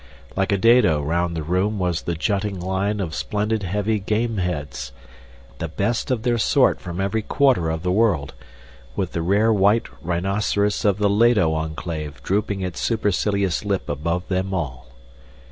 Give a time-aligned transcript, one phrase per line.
[0.35, 4.93] Like a dado round the room was the jutting line of splendid heavy game heads,
[5.59, 8.33] the best of their sort from every quarter of the world,
[8.95, 14.55] with the rare white rhinoceros of the Lado Enclave drooping its supercilious lip above them
[14.55, 14.87] all.